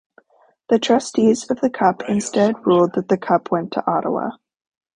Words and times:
The 0.69 0.79
trustees 0.79 1.47
of 1.51 1.59
the 1.59 1.69
Cup 1.69 2.01
instead 2.09 2.65
ruled 2.65 2.93
that 2.95 3.07
the 3.07 3.19
Cup 3.19 3.51
went 3.51 3.73
to 3.73 3.85
Ottawa. 3.87 4.31